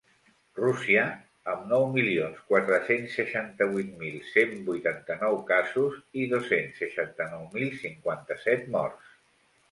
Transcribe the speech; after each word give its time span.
Rússia, 0.59 1.01
amb 1.51 1.65
nou 1.71 1.83
milions 1.97 2.39
quatre-cents 2.53 3.17
seixanta-vuit 3.19 3.91
mil 3.99 4.15
cent 4.29 4.55
vuitanta-nou 4.69 5.37
casos 5.51 5.99
i 6.23 6.25
dos-cents 6.31 6.81
seixanta-nou 6.85 7.45
mil 7.59 7.69
cinquanta-set 7.83 8.65
morts. 8.77 9.13